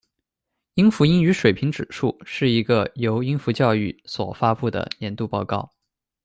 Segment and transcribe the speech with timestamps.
[0.73, 5.71] 英孚英语水平指数是一个由英孚教育所发布的年度报告。